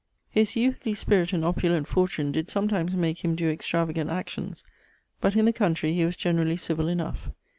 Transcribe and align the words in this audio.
His 0.31 0.53
youthly 0.55 0.97
spirit 0.97 1.31
and 1.31 1.43
oppulent 1.45 1.85
fortune 1.87 2.31
did 2.31 2.49
sometimes 2.49 2.95
make 2.95 3.23
him 3.23 3.35
doe 3.35 3.45
extravagant 3.49 4.09
actions, 4.11 4.63
but 5.19 5.35
in 5.35 5.45
the 5.45 5.53
country 5.53 5.93
he 5.93 6.05
was 6.05 6.15
generally 6.15 6.57
civill 6.57 6.87
enough. 6.87 7.29